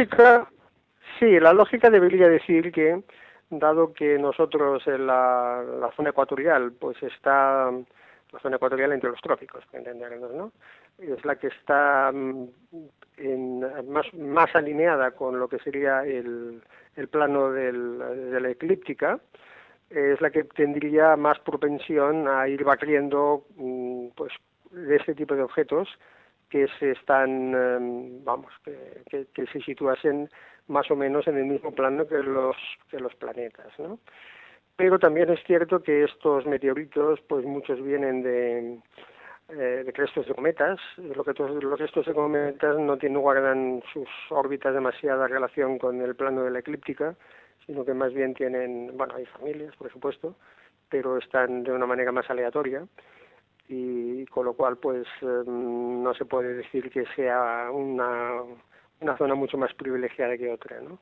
sí, 1.19 1.39
la 1.39 1.53
lógica 1.53 1.89
debería 1.89 2.29
decir 2.29 2.71
que, 2.71 3.01
dado 3.49 3.93
que 3.93 4.19
nosotros 4.19 4.85
en 4.85 5.07
la, 5.07 5.63
la 5.81 5.91
zona 5.95 6.11
ecuatorial, 6.11 6.71
pues 6.79 7.01
está 7.01 7.71
la 8.33 8.39
zona 8.39 8.57
ecuatorial 8.57 8.91
entre 8.91 9.09
los 9.09 9.21
trópicos, 9.21 9.63
entendernos, 9.73 10.33
¿no? 10.33 10.51
Es 10.99 11.23
la 11.25 11.35
que 11.35 11.47
está 11.47 12.11
mm, 12.13 12.47
en, 13.17 13.89
más, 13.89 14.11
más 14.13 14.55
alineada 14.55 15.11
con 15.11 15.39
lo 15.39 15.47
que 15.47 15.59
sería 15.59 16.03
el, 16.03 16.61
el 16.95 17.07
plano 17.07 17.51
del, 17.51 17.99
de 18.31 18.39
la 18.39 18.49
eclíptica, 18.49 19.19
es 19.93 20.21
la 20.21 20.31
que 20.31 20.43
tendría 20.43 21.15
más 21.15 21.39
propensión 21.39 22.27
a 22.27 22.47
ir 22.47 22.63
barriendo 22.63 23.45
mm, 23.55 24.07
pues 24.15 24.33
de 24.71 24.95
este 24.95 25.15
tipo 25.15 25.35
de 25.35 25.43
objetos 25.43 25.87
que 26.49 26.67
se 26.79 26.91
están 26.91 27.53
em, 27.53 28.23
vamos 28.23 28.51
que, 28.63 29.45
se 29.51 29.61
situasen 29.61 30.29
más 30.67 30.89
o 30.91 30.95
menos 30.95 31.27
en 31.27 31.37
el 31.37 31.45
mismo 31.45 31.71
plano 31.71 32.07
que 32.07 32.17
los 32.17 32.55
que 32.89 32.99
los 32.99 33.13
planetas 33.15 33.77
¿no? 33.79 33.99
pero 34.75 34.97
también 34.99 35.29
es 35.29 35.39
cierto 35.45 35.81
que 35.83 36.03
estos 36.03 36.45
meteoritos, 36.45 37.19
pues 37.27 37.45
muchos 37.45 37.81
vienen 37.83 38.23
de, 38.23 38.79
eh, 39.49 39.83
de 39.85 39.93
crestos 39.93 40.27
de 40.27 40.33
cometas. 40.33 40.79
Lo 40.97 41.23
que 41.23 41.33
los 41.33 41.79
restos 41.79 42.05
de 42.05 42.13
cometas 42.13 42.77
no 42.79 42.97
tienen, 42.97 43.21
guardan 43.21 43.83
sus 43.93 44.07
órbitas 44.29 44.73
demasiada 44.73 45.27
relación 45.27 45.77
con 45.77 46.01
el 46.01 46.15
plano 46.15 46.43
de 46.43 46.51
la 46.51 46.59
eclíptica, 46.59 47.15
sino 47.65 47.85
que 47.85 47.93
más 47.93 48.13
bien 48.13 48.33
tienen, 48.33 48.95
bueno, 48.97 49.15
hay 49.15 49.25
familias, 49.25 49.75
por 49.75 49.91
supuesto, 49.91 50.35
pero 50.89 51.17
están 51.17 51.63
de 51.63 51.71
una 51.71 51.85
manera 51.85 52.11
más 52.11 52.29
aleatoria 52.29 52.85
y 53.67 54.25
con 54.25 54.45
lo 54.45 54.53
cual, 54.53 54.77
pues 54.77 55.07
em, 55.21 56.03
no 56.03 56.13
se 56.13 56.25
puede 56.25 56.53
decir 56.53 56.91
que 56.91 57.05
sea 57.15 57.69
una, 57.71 58.41
una 58.99 59.17
zona 59.17 59.35
mucho 59.35 59.57
más 59.57 59.73
privilegiada 59.73 60.37
que 60.37 60.51
otra, 60.51 60.81
¿no? 60.81 60.99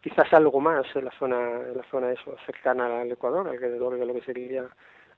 quizás 0.00 0.32
algo 0.32 0.60
más 0.60 0.86
en 0.94 1.04
la 1.04 1.10
zona, 1.18 1.60
en 1.60 1.76
la 1.76 1.84
zona 1.90 2.12
eso, 2.12 2.36
cercana 2.46 3.00
al 3.00 3.10
Ecuador, 3.10 3.48
alrededor 3.48 3.98
de 3.98 4.06
lo 4.06 4.14
que 4.14 4.22
sería 4.22 4.66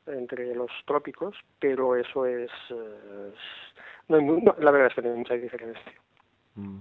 entre 0.07 0.55
los 0.55 0.71
trópicos, 0.87 1.37
pero 1.59 1.97
eso 1.97 2.27
es, 2.27 2.51
eh, 2.71 3.33
no, 4.09 4.55
la 4.59 4.71
verdad 4.71 4.89
es 4.89 4.95
que 4.95 5.03
no 5.03 5.11
hay 5.11 5.19
mucha 5.19 5.35
diferencia. 5.35 5.93
Mm. 6.55 6.79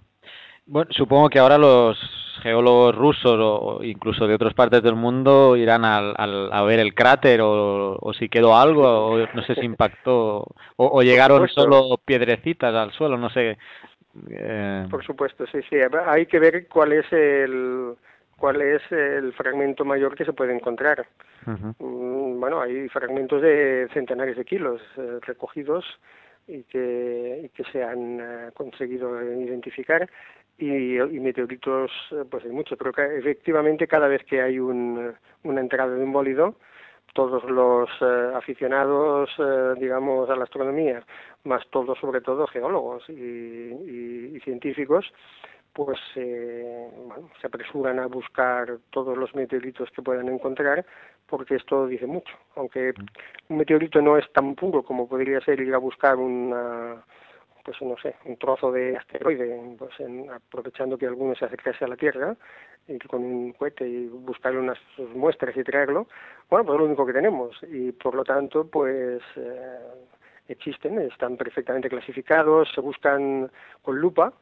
Bueno, 0.71 0.88
supongo 0.91 1.29
que 1.29 1.39
ahora 1.39 1.57
los 1.57 1.97
geólogos 2.43 2.95
rusos 2.95 3.39
o 3.41 3.83
incluso 3.83 4.27
de 4.27 4.35
otras 4.35 4.53
partes 4.53 4.83
del 4.83 4.93
mundo 4.93 5.57
irán 5.57 5.83
al, 5.83 6.13
a 6.15 6.61
ver 6.61 6.79
el 6.79 6.93
cráter 6.93 7.41
o, 7.41 7.97
o, 7.99 8.13
si 8.13 8.29
quedó 8.29 8.55
algo, 8.55 8.83
o 8.83 9.17
no 9.33 9.41
sé 9.41 9.55
si 9.55 9.65
impactó, 9.65 10.38
o, 10.38 10.45
o 10.77 11.01
llegaron 11.01 11.47
solo 11.47 11.97
piedrecitas 12.05 12.73
al 12.75 12.91
suelo, 12.91 13.17
no 13.17 13.31
sé. 13.31 13.57
Eh, 14.29 14.88
Por 14.91 15.03
supuesto, 15.03 15.47
sí, 15.47 15.59
sí. 15.67 15.77
Hay 16.05 16.27
que 16.27 16.38
ver 16.38 16.67
cuál 16.67 16.93
es 16.93 17.11
el 17.11 17.95
cuál 18.38 18.61
es 18.61 18.81
el 18.91 19.33
fragmento 19.33 19.83
mayor 19.83 20.15
que 20.15 20.23
se 20.23 20.33
puede 20.33 20.53
encontrar. 20.55 21.05
Mm, 21.47 22.39
bueno, 22.39 22.61
hay 22.61 22.88
fragmentos 22.89 23.41
de 23.41 23.88
centenares 23.91 24.38
de 24.38 24.45
kilos 24.45 24.81
eh, 24.97 25.17
recogidos 25.23 25.83
y 26.47 26.61
que, 26.63 27.41
y 27.43 27.49
que 27.49 27.63
se 27.71 27.83
han 27.83 28.19
eh, 28.21 28.51
conseguido 28.53 29.21
identificar 29.23 30.07
y, 30.60 31.00
y, 31.00 31.20
meteoritos, 31.20 31.92
pues 32.30 32.44
hay 32.46 32.51
muchos, 32.51 32.78
pero 32.78 32.92
efectivamente 33.18 33.88
cada 33.88 34.08
vez 34.08 34.24
que 34.25 34.42
hay 34.42 34.60
un, 34.60 35.13
una 35.44 35.62
entrada 35.62 35.96
de 35.96 36.04
un 36.04 36.12
bólido, 36.12 36.56
todos 37.13 37.44
los 37.46 37.89
eh, 38.01 38.32
aficionados, 38.36 39.30
eh, 39.39 39.74
digamos, 39.80 40.30
a 40.30 40.36
la 40.36 40.44
astronomía, 40.44 41.04
más 41.44 41.66
todos, 41.70 41.98
sobre 42.00 42.22
todo, 42.22 42.48
geólogos 42.48 43.10
y, 43.10 44.39
científicos, 44.44 45.06
pues 45.74 46.00
eh, 46.16 46.89
bueno, 47.08 47.30
se 47.39 47.48
apresuran 47.48 48.00
a 48.00 48.08
buscar 48.08 48.78
todos 48.89 49.18
los 49.18 49.36
meteoritos 49.36 49.89
que 49.92 50.01
puedan 50.01 50.30
encontrar, 50.30 50.86
porque 51.28 51.56
esto 51.56 51.88
dice 51.88 52.08
mucho. 52.08 52.34
Aunque 52.56 52.94
un 53.50 53.58
meteorito 53.58 54.01
no 54.01 54.18
es 54.18 54.32
tan 54.32 54.56
puro 54.56 54.82
como 54.84 55.08
podría 55.08 55.42
ser 55.42 55.60
ir 55.60 55.74
a 55.74 55.78
buscar 55.78 56.16
una 56.16 57.04
pues 57.69 57.83
no 57.83 57.95
sé, 57.97 58.15
un 58.25 58.35
trozo 58.38 58.71
de 58.71 58.97
asteroide, 58.97 59.61
pues 59.77 59.93
aprovechando 60.33 60.97
que 60.97 61.05
alguno 61.05 61.35
se 61.35 61.45
acercase 61.45 61.85
a 61.85 61.88
la 61.88 61.95
Tierra, 61.95 62.35
ir 62.88 63.07
con 63.07 63.23
un 63.23 63.53
cohete 63.53 63.88
y 63.88 64.07
buscar 64.07 64.57
unas 64.57 64.79
muestras 65.13 65.55
y 65.55 65.63
traerlo, 65.63 66.07
bueno, 66.49 66.65
pues 66.65 66.73
es 66.73 66.79
lo 66.79 66.85
único 66.88 67.05
que 67.05 67.13
tenemos. 67.13 67.55
Y 67.69 67.91
por 67.91 68.15
lo 68.15 68.23
tanto, 68.23 68.65
pues 68.65 69.21
eh, 69.35 69.77
existen, 70.47 70.97
están 70.97 71.38
perfectamente 71.38 71.89
clasificados, 71.89 72.67
se 72.73 72.81
buscan 72.81 73.51
con 73.83 73.99
lupa, 73.99 74.33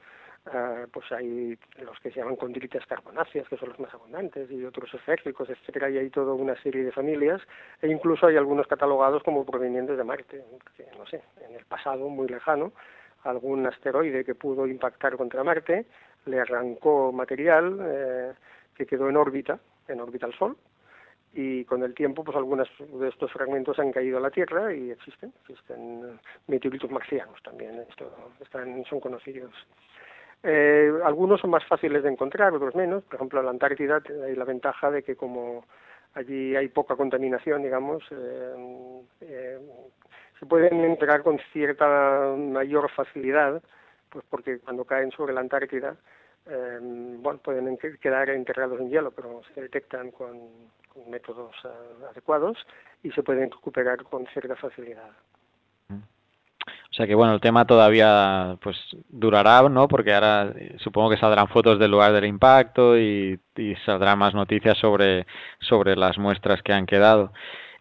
Uh, 0.47 0.87
pues 0.93 1.11
hay 1.11 1.59
los 1.81 1.99
que 1.99 2.09
se 2.09 2.21
llaman 2.21 2.37
condilitas 2.37 2.85
carbonáceas, 2.85 3.49
que 3.49 3.57
son 3.57 3.67
los 3.67 3.79
más 3.81 3.93
abundantes, 3.93 4.49
y 4.49 4.63
otros 4.63 4.93
eféricos, 4.93 5.49
etcétera, 5.49 5.89
y 5.89 5.97
hay 5.97 6.09
toda 6.09 6.33
una 6.33 6.55
serie 6.61 6.85
de 6.85 6.93
familias, 6.93 7.41
e 7.81 7.89
incluso 7.89 8.27
hay 8.27 8.37
algunos 8.37 8.65
catalogados 8.65 9.23
como 9.23 9.45
provenientes 9.45 9.97
de 9.97 10.03
Marte, 10.05 10.45
que 10.77 10.85
no 10.97 11.05
sé, 11.05 11.21
en 11.45 11.53
el 11.53 11.65
pasado 11.65 12.07
muy 12.07 12.29
lejano, 12.29 12.71
algún 13.23 13.65
asteroide 13.65 14.23
que 14.23 14.35
pudo 14.35 14.67
impactar 14.67 15.17
contra 15.17 15.43
Marte, 15.43 15.85
le 16.25 16.39
arrancó 16.39 17.11
material 17.11 17.79
eh, 17.81 18.33
que 18.75 18.85
quedó 18.85 19.09
en 19.09 19.17
órbita, 19.17 19.59
en 19.87 19.99
órbita 19.99 20.25
al 20.25 20.33
Sol, 20.33 20.57
y 21.33 21.65
con 21.65 21.83
el 21.83 21.93
tiempo 21.93 22.23
pues 22.23 22.37
algunos 22.37 22.67
de 22.79 23.09
estos 23.09 23.31
fragmentos 23.31 23.77
han 23.79 23.91
caído 23.91 24.17
a 24.17 24.21
la 24.21 24.31
Tierra 24.31 24.73
y 24.73 24.91
existen, 24.91 25.33
existen 25.41 26.19
meteoritos 26.47 26.89
marcianos 26.89 27.41
también, 27.43 27.79
esto, 27.89 28.11
están, 28.41 28.83
son 28.85 28.99
conocidos. 28.99 29.53
Eh, 30.43 30.91
algunos 31.03 31.41
son 31.41 31.49
más 31.49 31.65
fáciles 31.65 32.03
de 32.03 32.09
encontrar, 32.09 32.53
otros 32.53 32.75
menos. 32.75 33.03
Por 33.03 33.15
ejemplo, 33.15 33.39
en 33.39 33.45
la 33.45 33.51
Antártida 33.51 34.01
hay 34.25 34.35
la 34.35 34.45
ventaja 34.45 34.91
de 34.91 35.03
que 35.03 35.15
como 35.15 35.65
allí 36.13 36.55
hay 36.55 36.67
poca 36.69 36.95
contaminación, 36.95 37.63
digamos, 37.63 38.03
eh, 38.11 39.01
eh 39.21 39.59
se 40.39 40.45
pueden 40.45 40.83
entregar 40.83 41.23
con 41.23 41.39
cierta 41.51 42.35
mayor 42.37 42.89
facilidad, 42.91 43.61
pues 44.09 44.23
porque 44.29 44.59
cuando 44.59 44.85
caen 44.85 45.11
sobre 45.11 45.33
la 45.33 45.41
Antártida, 45.41 45.95
eh, 46.49 46.79
bueno, 46.81 47.39
pueden 47.39 47.77
quedar 47.77 48.29
enterrados 48.29 48.79
en 48.79 48.89
hielo, 48.89 49.11
pero 49.11 49.41
se 49.53 49.61
detectan 49.61 50.11
con, 50.11 50.37
métodos 51.07 51.55
eh, 51.63 52.05
adecuados 52.09 52.57
y 53.03 53.11
se 53.11 53.21
pueden 53.21 53.51
recuperar 53.51 54.03
con 54.03 54.25
cierta 54.27 54.55
facilidad. 54.55 55.11
O 55.89 56.93
sea 56.97 57.05
que 57.05 57.13
bueno, 57.13 57.35
el 57.35 57.41
tema 57.41 57.65
todavía 57.65 58.57
pues 58.61 58.75
durará, 59.09 59.69
¿no? 59.69 59.87
Porque 59.87 60.13
ahora 60.13 60.51
supongo 60.77 61.11
que 61.11 61.17
saldrán 61.17 61.47
fotos 61.49 61.77
del 61.77 61.91
lugar 61.91 62.11
del 62.13 62.25
impacto 62.25 62.97
y, 62.97 63.39
y 63.55 63.75
saldrán 63.85 64.17
más 64.17 64.33
noticias 64.33 64.77
sobre, 64.79 65.27
sobre 65.59 65.95
las 65.95 66.17
muestras 66.17 66.63
que 66.63 66.73
han 66.73 66.87
quedado. 66.87 67.31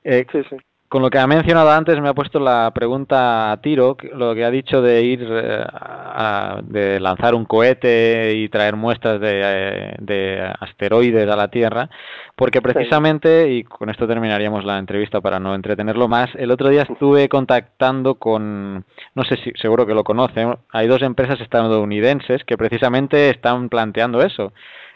Eh, 0.04 0.26
sí, 0.30 0.42
sí 0.50 0.56
con 0.88 1.02
lo 1.02 1.10
que 1.10 1.18
ha 1.18 1.26
mencionado 1.26 1.70
antes 1.70 2.00
me 2.00 2.08
ha 2.08 2.14
puesto 2.14 2.38
la 2.38 2.70
pregunta 2.74 3.50
a 3.50 3.60
tiro, 3.60 3.96
lo 4.14 4.34
que 4.34 4.44
ha 4.44 4.50
dicho 4.50 4.80
de 4.80 5.02
ir 5.02 5.26
eh, 5.28 5.64
a, 5.66 6.60
de 6.62 7.00
lanzar 7.00 7.34
un 7.34 7.44
cohete 7.44 8.34
y 8.34 8.48
traer 8.48 8.76
muestras 8.76 9.20
de, 9.20 9.40
eh, 9.44 9.96
de, 9.98 10.52
asteroides 10.60 11.28
a 11.28 11.36
la 11.36 11.48
Tierra, 11.48 11.90
porque 12.36 12.62
precisamente, 12.62 13.52
y 13.52 13.64
con 13.64 13.90
esto 13.90 14.06
terminaríamos 14.06 14.64
la 14.64 14.78
entrevista 14.78 15.20
para 15.20 15.40
no 15.40 15.54
entretenerlo 15.54 16.06
más, 16.06 16.30
el 16.36 16.52
otro 16.52 16.68
día 16.68 16.82
estuve 16.82 17.28
contactando 17.28 18.14
con, 18.14 18.84
no 19.14 19.24
sé 19.24 19.36
si 19.38 19.52
seguro 19.56 19.86
que 19.86 19.94
lo 19.94 20.04
conocen, 20.04 20.56
hay 20.70 20.86
dos 20.86 21.02
empresas 21.02 21.40
estadounidenses 21.40 22.44
que 22.44 22.56
precisamente 22.56 23.30
están 23.30 23.68
planteando 23.68 24.22
eso, 24.22 24.52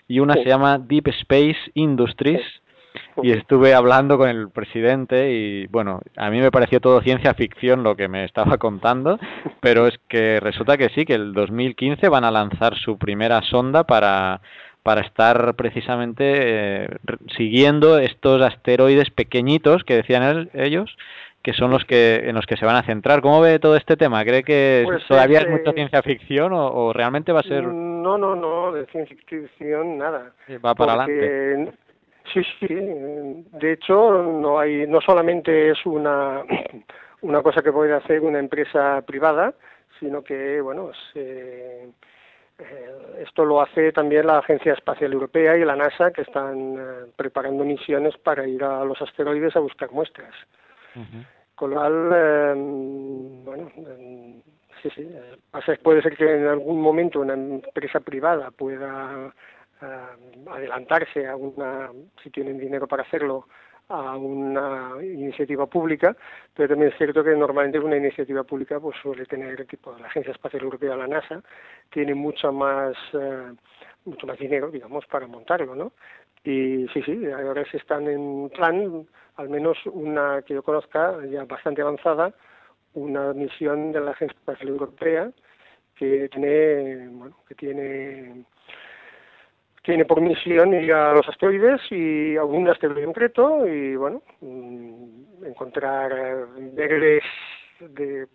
y 0.07 0.21
una 0.21 0.35
se 0.35 0.45
llama 0.45 0.79
Deep 0.79 1.09
Space 1.09 1.59
Industries, 1.75 2.43
y 3.23 3.33
estuve 3.33 3.75
hablando 3.75 4.19
con 4.19 4.29
el 4.29 4.51
presidente 4.51 5.33
y 5.33 5.67
bueno, 5.69 6.01
a 6.17 6.31
mí 6.31 6.41
me 6.41 6.51
pareció 6.51 6.81
todo 6.81 7.01
ciencia 7.03 7.35
ficción 7.35 7.83
lo 7.83 7.97
que 7.97 8.09
me 8.09 8.25
estaba 8.25 8.57
contando, 8.59 9.19
pero 9.61 9.87
es 9.87 9.99
que 10.09 10.41
resulta 10.41 10.77
que 10.77 10.89
sí, 10.91 11.05
que 11.05 11.15
el 11.15 11.33
2015 11.33 12.09
van 12.09 12.25
a 12.25 12.31
lanzar 12.31 12.77
su 12.77 12.99
primera 12.99 13.43
sonda 13.43 13.85
para 13.85 14.41
para 14.83 15.03
estar 15.03 15.55
precisamente 15.57 16.85
eh, 16.85 16.89
siguiendo 17.37 17.99
estos 17.99 18.41
asteroides 18.41 19.11
pequeñitos 19.11 19.85
que 19.85 19.97
decían 19.97 20.49
ellos 20.55 20.97
que 21.43 21.53
son 21.55 21.71
los 21.71 21.85
que 21.85 22.29
en 22.29 22.35
los 22.35 22.47
que 22.47 22.57
se 22.57 22.67
van 22.67 22.77
a 22.77 22.83
centrar. 22.83 23.23
¿Cómo 23.23 23.41
ve 23.41 23.59
todo 23.59 23.77
este 23.77 23.97
tema? 23.97 24.23
¿Cree 24.25 24.43
que 24.43 24.83
pues 24.85 25.07
todavía 25.07 25.41
es, 25.41 25.49
mucha 25.49 25.73
ciencia 25.73 26.03
ficción 26.03 26.53
o, 26.53 26.93
realmente 26.93 27.33
va 27.33 27.41
a 27.41 27.45
ser...? 27.45 27.65
No, 27.65 28.19
no, 28.19 28.35
no, 28.35 28.73
de 28.73 28.87
ciencia 28.87 29.17
ficción 29.27 29.99
nada. 29.99 30.33
Va 30.65 30.75
para 30.75 30.93
adelante. 30.93 31.73
Sí, 32.33 32.43
sí. 32.61 32.67
De 32.69 33.73
hecho, 33.73 34.23
no 34.23 34.59
hay, 34.59 34.87
no 34.87 35.01
solamente 35.01 35.71
es 35.71 35.85
una 35.87 36.43
una 37.23 37.43
cosa 37.43 37.63
que 37.63 37.73
puede 37.73 37.95
hacer 37.95 38.21
una 38.21 38.39
empresa 38.39 39.03
privada, 39.03 39.55
sino 39.99 40.23
que, 40.23 40.61
bueno, 40.61 40.91
se, 41.13 41.85
eh, 42.61 42.91
esto 43.21 43.45
lo 43.45 43.61
hace 43.61 43.93
también 43.93 44.27
la 44.27 44.39
Agencia 44.39 44.73
Espacial 44.73 45.13
Europea 45.13 45.57
y 45.57 45.65
la 45.65 45.77
NASA, 45.77 46.11
que 46.11 46.23
están 46.23 46.77
eh, 46.79 47.11
preparando 47.17 47.65
misiones 47.65 48.17
para 48.19 48.47
ir 48.47 48.63
a 48.65 48.85
los 48.85 49.01
asteroides 49.01 49.57
a 49.57 49.61
buscar 49.61 49.91
muestras. 49.91 50.35
Con 51.55 51.71
lo 51.71 51.77
cual, 51.77 52.11
eh, 52.15 52.55
bueno, 53.45 53.71
sí, 54.83 54.91
sí, 54.95 55.09
puede 55.83 56.03
ser 56.03 56.17
que 56.17 56.25
en 56.25 56.47
algún 56.47 56.81
momento 56.81 57.21
una 57.21 57.35
empresa 57.35 58.01
privada 58.01 58.51
pueda 58.51 59.33
adelantarse 60.51 61.27
a 61.27 61.37
una, 61.37 61.91
si 62.23 62.31
tienen 62.31 62.59
dinero 62.59 62.87
para 62.87 63.03
hacerlo, 63.03 63.47
a 63.91 64.17
una 64.17 65.03
iniciativa 65.03 65.67
pública, 65.67 66.17
pero 66.55 66.69
también 66.69 66.93
es 66.93 66.97
cierto 66.97 67.25
que 67.25 67.35
normalmente 67.35 67.81
una 67.81 67.97
iniciativa 67.97 68.45
pública 68.45 68.79
pues 68.79 68.97
suele 69.03 69.27
tener 69.27 69.67
tipo 69.67 69.97
la 69.99 70.07
Agencia 70.07 70.33
Espacial 70.33 70.63
Europea, 70.63 70.97
la 70.97 71.09
NASA, 71.09 71.43
tiene 71.91 72.15
mucho 72.15 72.53
más 72.53 72.97
eh, 73.15 73.53
mucho 74.05 74.27
más 74.27 74.39
dinero, 74.39 74.71
digamos, 74.71 75.05
para 75.07 75.27
montarlo, 75.27 75.75
¿no? 75.75 75.93
Y 76.45 76.87
sí, 76.95 77.03
sí, 77.03 77.27
ahora 77.27 77.65
se 77.71 77.79
están 77.79 78.09
en 78.09 78.49
plan, 78.51 79.07
al 79.37 79.49
menos 79.49 79.77
una 79.87 80.43
que 80.43 80.55
yo 80.55 80.63
conozca, 80.63 81.17
ya 81.27 81.45
bastante 81.45 81.83
avanzada, 81.83 82.33
una 82.95 83.33
misión 83.35 83.93
de 83.93 84.01
la 84.01 84.13
Agencia 84.13 84.39
Espacial 84.39 84.69
Europea 84.69 85.31
que 85.97 86.29
tiene, 86.31 87.09
bueno, 87.09 87.37
que 87.47 87.55
tiene 87.57 88.45
tiene 89.91 90.05
por 90.05 90.21
misión 90.21 90.73
ir 90.73 90.93
a 90.93 91.13
los 91.15 91.29
asteroides 91.29 91.81
y 91.91 92.37
a 92.37 92.45
un 92.45 92.69
asteroide 92.69 93.05
concreto 93.07 93.67
y 93.67 93.97
bueno 93.97 94.23
mm, 94.41 95.45
encontrar 95.47 96.47
verles 96.75 97.25
de 97.81 98.29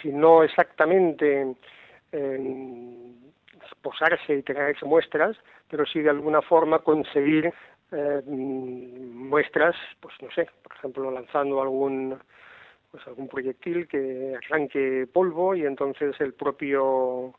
si 0.00 0.08
no 0.08 0.42
exactamente 0.42 1.54
posarse 3.82 4.34
y 4.34 4.42
tener 4.42 4.74
muestras 4.86 5.36
pero 5.68 5.84
sí 5.84 6.00
de 6.00 6.08
alguna 6.08 6.40
forma 6.40 6.78
conseguir 6.78 7.52
eh, 7.92 8.22
muestras 8.26 9.76
pues 10.00 10.14
no 10.22 10.30
sé 10.30 10.48
por 10.62 10.74
ejemplo 10.74 11.10
lanzando 11.10 11.60
algún 11.60 12.18
pues 12.90 13.06
algún 13.08 13.28
proyectil 13.28 13.86
que 13.88 14.38
arranque 14.42 15.06
polvo 15.12 15.54
y 15.54 15.66
entonces 15.66 16.18
el 16.20 16.32
propio 16.32 17.34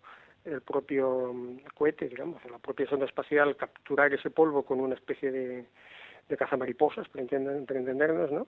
el 0.45 0.61
propio 0.61 1.33
mm, 1.33 1.57
cohete, 1.73 2.07
digamos, 2.07 2.43
la 2.45 2.59
propia 2.59 2.87
sonda 2.87 3.05
espacial, 3.05 3.55
capturar 3.55 4.13
ese 4.13 4.29
polvo 4.29 4.63
con 4.63 4.79
una 4.79 4.95
especie 4.95 5.31
de, 5.31 5.65
de 6.29 6.37
cazamariposas, 6.37 7.07
para, 7.09 7.25
para 7.25 7.79
entendernos, 7.79 8.31
¿no? 8.31 8.47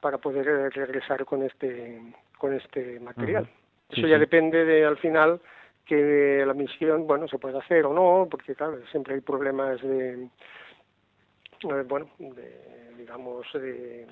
Para 0.00 0.18
poder 0.18 0.46
eh, 0.46 0.70
regresar 0.70 1.24
con 1.24 1.42
este, 1.42 2.00
con 2.36 2.52
este 2.54 3.00
material. 3.00 3.48
Eso 3.88 4.06
ya 4.06 4.18
depende 4.18 4.64
de, 4.64 4.84
al 4.84 4.98
final, 4.98 5.40
que 5.86 6.44
la 6.46 6.54
misión, 6.54 7.06
bueno, 7.06 7.26
se 7.26 7.38
puede 7.38 7.58
hacer 7.58 7.86
o 7.86 7.94
no, 7.94 8.28
porque 8.30 8.54
claro, 8.54 8.78
siempre 8.90 9.14
hay 9.14 9.20
problemas 9.20 9.80
de, 9.80 10.24
eh, 10.24 11.84
bueno, 11.86 12.10
de, 12.18 12.94
digamos, 12.98 13.46
de, 13.54 14.06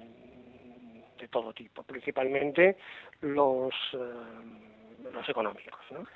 de 1.19 1.29
todo 1.29 1.53
tipo, 1.53 1.83
principalmente 1.83 2.77
los, 3.21 3.75
eh, 3.93 5.11
los 5.13 5.29
económicos, 5.29 5.81
¿no? 5.91 6.07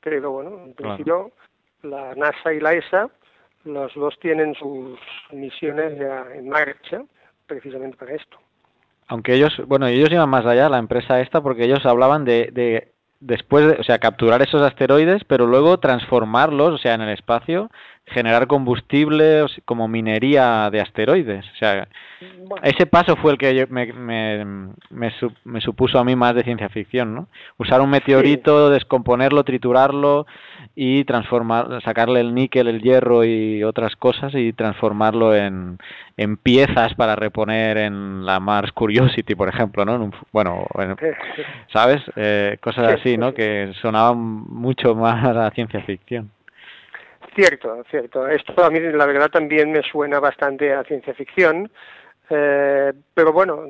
Pero 0.00 0.30
bueno, 0.30 0.64
en 0.64 0.74
principio 0.74 1.32
la 1.82 2.14
NASA 2.14 2.52
y 2.52 2.60
la 2.60 2.74
ESA, 2.74 3.08
los 3.64 3.94
dos 3.94 4.18
tienen 4.20 4.54
sus 4.54 4.98
misiones 5.32 5.98
ya 5.98 6.26
en 6.34 6.48
marcha 6.48 7.02
precisamente 7.46 7.96
para 7.96 8.14
esto. 8.14 8.38
Aunque 9.08 9.34
ellos, 9.34 9.60
bueno, 9.66 9.86
ellos 9.86 10.10
iban 10.10 10.28
más 10.28 10.46
allá, 10.46 10.68
la 10.68 10.78
empresa 10.78 11.20
esta, 11.20 11.40
porque 11.40 11.64
ellos 11.64 11.84
hablaban 11.84 12.24
de, 12.24 12.50
de 12.52 12.92
después, 13.18 13.66
de, 13.66 13.72
o 13.80 13.82
sea, 13.82 13.98
capturar 13.98 14.40
esos 14.42 14.62
asteroides, 14.62 15.24
pero 15.24 15.46
luego 15.46 15.78
transformarlos, 15.78 16.74
o 16.74 16.78
sea, 16.78 16.94
en 16.94 17.02
el 17.02 17.10
espacio, 17.10 17.70
generar 18.10 18.46
combustible 18.46 19.44
como 19.64 19.88
minería 19.88 20.68
de 20.70 20.80
asteroides. 20.80 21.44
O 21.54 21.56
sea, 21.56 21.88
ese 22.62 22.86
paso 22.86 23.16
fue 23.16 23.32
el 23.32 23.38
que 23.38 23.66
me, 23.70 23.92
me, 23.92 24.70
me, 25.44 25.60
supuso 25.60 25.98
a 25.98 26.04
mí 26.04 26.16
más 26.16 26.34
de 26.34 26.42
ciencia 26.42 26.68
ficción, 26.68 27.14
¿no? 27.14 27.28
Usar 27.56 27.80
un 27.80 27.90
meteorito, 27.90 28.70
descomponerlo, 28.70 29.44
triturarlo 29.44 30.26
y 30.74 31.04
transformar, 31.04 31.80
sacarle 31.82 32.20
el 32.20 32.34
níquel, 32.34 32.68
el 32.68 32.82
hierro 32.82 33.24
y 33.24 33.64
otras 33.64 33.96
cosas 33.96 34.34
y 34.34 34.52
transformarlo 34.52 35.34
en, 35.34 35.78
en 36.16 36.36
piezas 36.36 36.94
para 36.94 37.16
reponer 37.16 37.78
en 37.78 38.26
la 38.26 38.40
Mars 38.40 38.72
Curiosity, 38.72 39.34
por 39.34 39.48
ejemplo, 39.48 39.84
¿no? 39.84 40.10
bueno, 40.32 40.66
¿sabes? 41.72 42.02
Eh, 42.16 42.58
cosas 42.60 43.00
así, 43.00 43.16
¿no? 43.16 43.32
Que 43.32 43.72
sonaban 43.80 44.18
mucho 44.18 44.94
más 44.94 45.24
a 45.36 45.50
ciencia 45.52 45.80
ficción. 45.82 46.30
Cierto, 47.34 47.84
cierto. 47.90 48.26
Esto 48.28 48.64
a 48.64 48.70
mí 48.70 48.80
la 48.80 49.06
verdad 49.06 49.30
también 49.30 49.70
me 49.70 49.82
suena 49.82 50.18
bastante 50.18 50.72
a 50.72 50.84
ciencia 50.84 51.14
ficción, 51.14 51.70
eh, 52.28 52.92
pero 53.14 53.32
bueno, 53.32 53.64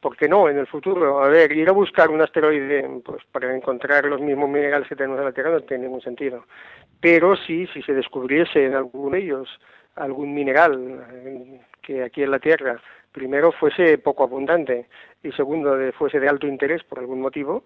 ¿por 0.00 0.16
qué 0.16 0.28
no 0.28 0.48
en 0.48 0.58
el 0.58 0.66
futuro? 0.66 1.22
A 1.22 1.28
ver, 1.28 1.52
ir 1.52 1.68
a 1.68 1.72
buscar 1.72 2.10
un 2.10 2.22
asteroide 2.22 2.88
pues 3.04 3.22
para 3.30 3.54
encontrar 3.54 4.06
los 4.06 4.20
mismos 4.20 4.48
minerales 4.48 4.88
que 4.88 4.96
tenemos 4.96 5.18
en 5.18 5.24
la 5.24 5.32
Tierra 5.32 5.50
no 5.50 5.60
tiene 5.60 5.84
ningún 5.84 6.00
sentido. 6.00 6.44
Pero 7.00 7.36
sí, 7.36 7.66
si 7.72 7.82
se 7.82 7.92
descubriese 7.92 8.64
en 8.64 8.74
alguno 8.74 9.16
de 9.16 9.22
ellos 9.22 9.60
algún 9.96 10.34
mineral 10.34 11.06
eh, 11.12 11.60
que 11.82 12.02
aquí 12.02 12.22
en 12.22 12.30
la 12.30 12.38
Tierra 12.38 12.80
primero 13.12 13.52
fuese 13.52 13.98
poco 13.98 14.24
abundante 14.24 14.88
y 15.22 15.30
segundo 15.32 15.76
fuese 15.92 16.18
de 16.18 16.28
alto 16.28 16.46
interés 16.46 16.82
por 16.82 16.98
algún 16.98 17.20
motivo, 17.20 17.64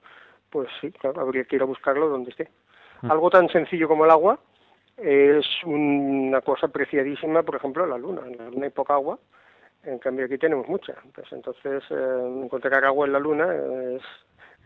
pues 0.50 0.68
sí, 0.80 0.90
claro, 0.92 1.20
habría 1.20 1.44
que 1.44 1.56
ir 1.56 1.62
a 1.62 1.66
buscarlo 1.66 2.08
donde 2.08 2.30
esté. 2.30 2.48
Mm. 3.02 3.10
Algo 3.10 3.30
tan 3.30 3.48
sencillo 3.48 3.88
como 3.88 4.04
el 4.04 4.10
agua, 4.10 4.38
es 4.98 5.46
una 5.64 6.40
cosa 6.40 6.66
apreciadísima, 6.66 7.42
por 7.42 7.56
ejemplo, 7.56 7.86
la 7.86 7.98
luna. 7.98 8.22
En 8.26 8.36
la 8.36 8.50
luna 8.50 8.64
hay 8.66 8.70
poca 8.70 8.94
agua, 8.94 9.18
en 9.84 9.98
cambio 9.98 10.26
aquí 10.26 10.38
tenemos 10.38 10.68
mucha. 10.68 10.94
Pues 11.14 11.30
entonces, 11.32 11.82
eh, 11.90 12.42
encontrar 12.42 12.84
agua 12.84 13.06
en 13.06 13.12
la 13.12 13.18
luna 13.18 13.54
es, 13.94 14.02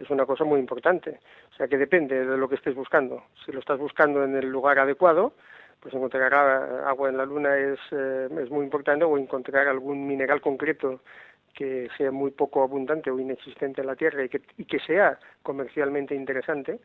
es 0.01 0.11
una 0.11 0.27
cosa 0.27 0.45
muy 0.45 0.61
importante. 0.61 1.21
O 1.53 1.57
sea 1.57 1.69
que 1.69 1.79
depende 1.79 2.27
de 2.27 2.37
lo 2.37 2.49
que 2.49 2.57
estés 2.57 2.75
buscando. 2.75 3.25
Si 3.45 3.53
lo 3.53 3.61
estás 3.61 3.79
buscando 3.79 4.25
en 4.25 4.37
el 4.37 4.49
lugar 4.49 4.79
adecuado, 4.79 5.35
pues 5.81 5.95
encontrar 5.95 6.33
agua 6.33 7.09
en 7.09 7.17
la 7.17 7.27
luna 7.27 7.57
es, 7.57 7.79
eh, 7.91 8.29
es 8.41 8.51
muy 8.51 8.65
importante 8.65 9.05
o 9.05 9.19
encontrar 9.19 9.67
algún 9.67 10.07
mineral 10.07 10.41
concreto 10.41 11.01
que 11.53 11.89
sea 11.99 12.11
muy 12.11 12.31
poco 12.31 12.63
abundante 12.63 13.11
o 13.11 13.19
inexistente 13.19 13.81
en 13.81 13.89
la 13.89 13.97
Tierra 13.97 14.25
y 14.25 14.29
que, 14.29 14.41
y 14.57 14.65
que 14.65 14.79
sea 14.79 15.19
comercialmente 15.43 16.15
interesante, 16.15 16.81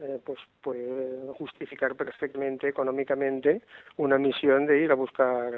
eh, 0.00 0.18
pues 0.24 0.38
puede 0.60 1.32
justificar 1.38 1.94
perfectamente 1.94 2.68
económicamente 2.68 3.62
una 3.96 4.18
misión 4.18 4.66
de 4.66 4.80
ir 4.80 4.90
a 4.90 4.94
buscar 4.94 5.52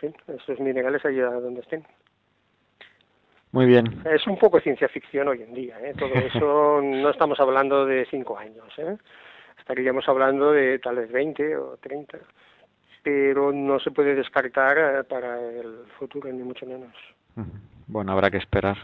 esos 0.00 0.60
minerales 0.60 1.04
allá 1.04 1.30
donde 1.30 1.60
estén. 1.60 1.84
Muy 3.52 3.66
bien. 3.66 4.02
Es 4.04 4.26
un 4.26 4.38
poco 4.38 4.60
ciencia 4.60 4.88
ficción 4.88 5.28
hoy 5.28 5.42
en 5.42 5.54
día, 5.54 5.78
¿eh? 5.80 5.94
todo 5.98 6.12
eso 6.14 6.80
no 6.82 7.10
estamos 7.10 7.40
hablando 7.40 7.86
de 7.86 8.06
cinco 8.10 8.38
años, 8.38 8.66
¿eh? 8.78 8.96
estaríamos 9.58 10.08
hablando 10.08 10.52
de 10.52 10.78
tal 10.78 10.96
vez 10.96 11.10
20 11.10 11.56
o 11.56 11.76
30, 11.78 12.18
pero 13.02 13.52
no 13.52 13.78
se 13.80 13.90
puede 13.90 14.14
descartar 14.14 14.78
eh, 14.78 15.04
para 15.04 15.40
el 15.40 15.84
futuro, 15.98 16.30
ni 16.32 16.42
mucho 16.42 16.66
menos. 16.66 16.92
Bueno, 17.86 18.12
habrá 18.12 18.30
que 18.30 18.38
esperar. 18.38 18.76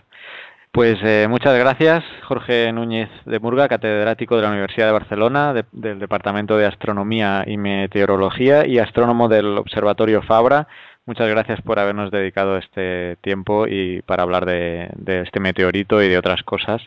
Pues 0.74 0.98
eh, 1.04 1.28
muchas 1.30 1.56
gracias, 1.56 2.02
Jorge 2.24 2.72
Núñez 2.72 3.08
de 3.26 3.38
Murga, 3.38 3.68
catedrático 3.68 4.34
de 4.34 4.42
la 4.42 4.50
Universidad 4.50 4.86
de 4.88 4.92
Barcelona, 4.92 5.54
del 5.70 6.00
Departamento 6.00 6.56
de 6.56 6.66
Astronomía 6.66 7.44
y 7.46 7.56
Meteorología 7.56 8.66
y 8.66 8.80
astrónomo 8.80 9.28
del 9.28 9.56
Observatorio 9.56 10.20
Fabra. 10.22 10.66
Muchas 11.06 11.28
gracias 11.28 11.62
por 11.62 11.78
habernos 11.78 12.10
dedicado 12.10 12.58
este 12.58 13.14
tiempo 13.20 13.68
y 13.68 14.02
para 14.02 14.24
hablar 14.24 14.46
de, 14.46 14.90
este 15.06 15.38
meteorito 15.38 16.02
y 16.02 16.08
de 16.08 16.18
otras 16.18 16.42
cosas 16.42 16.82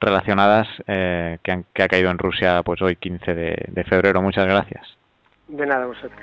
relacionadas 0.00 0.68
eh, 0.86 1.38
que, 1.42 1.82
ha 1.82 1.88
caído 1.88 2.12
en 2.12 2.18
Rusia 2.18 2.62
pues 2.62 2.80
hoy 2.80 2.94
15 2.94 3.34
de, 3.34 3.64
de 3.66 3.82
febrero. 3.82 4.22
Muchas 4.22 4.46
gracias. 4.46 4.86
De 5.48 5.66
nada, 5.66 5.86
vosotros. 5.86 6.22